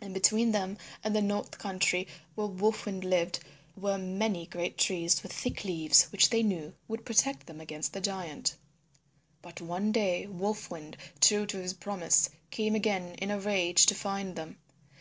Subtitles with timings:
[0.00, 3.40] And between them and the north country where Wolf Wind lived
[3.76, 8.00] were many great trees with thick leaves which they knew would protect them from the
[8.00, 8.54] giant.
[9.42, 13.94] But one day Wolf Wind, true to his promise, came again in a rage to
[13.96, 14.58] find them.